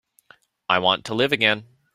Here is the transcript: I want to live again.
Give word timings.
I 0.67 0.79
want 0.79 1.05
to 1.05 1.13
live 1.13 1.31
again. 1.31 1.67